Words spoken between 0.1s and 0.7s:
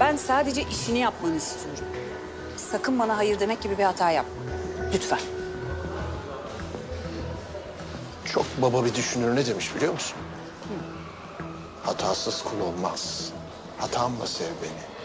sadece